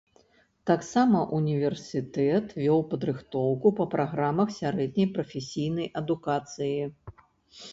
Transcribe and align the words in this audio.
Таксама 0.69 1.19
ўніверсітэт 1.39 2.55
вёў 2.63 2.81
падрыхтоўку 2.93 3.67
па 3.81 3.85
праграмах 3.93 4.49
сярэдняй 4.59 5.07
прафесійнай 5.19 5.87
адукацыі. 6.03 6.75